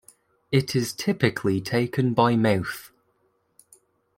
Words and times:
It 0.51 0.75
is 0.75 0.93
typically 0.93 1.61
taken 1.61 2.15
by 2.15 2.35
mouth. 2.35 2.91